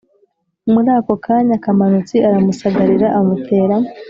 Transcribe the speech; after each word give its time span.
Muri 0.71 0.89
ako 0.99 1.13
kanya 1.25 1.55
Kamanutsi 1.65 2.15
aramusagarira 2.27 3.07
amutera 3.19 3.75